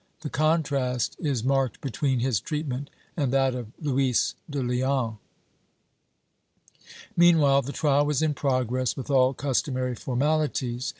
The 0.21 0.31
contrast 0.31 1.15
is 1.19 1.43
marked 1.43 1.79
between 1.79 2.21
his 2.21 2.39
treat 2.39 2.65
ment 2.67 2.89
and 3.15 3.31
that 3.31 3.53
of 3.53 3.67
Luis 3.79 4.33
de 4.49 4.63
Leon. 4.63 5.19
Meanwhile 7.15 7.61
the 7.61 7.71
trial 7.71 8.07
was 8.07 8.23
in 8.23 8.33
progress 8.33 8.97
with 8.97 9.11
all 9.11 9.35
customary 9.35 9.93
formalities. 9.93 10.89